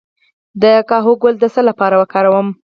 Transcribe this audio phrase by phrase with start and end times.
[0.61, 2.47] د کاهو ګل د څه لپاره وکاروم؟